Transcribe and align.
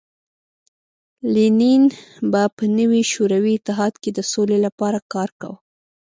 لینین 1.33 1.83
به 2.31 2.43
په 2.55 2.65
نوي 2.77 3.03
شوروي 3.11 3.53
اتحاد 3.55 3.93
کې 4.01 4.09
د 4.13 4.19
سولې 4.31 4.57
لپاره 4.65 4.99
کار 5.13 5.29
کاوه 5.41 5.57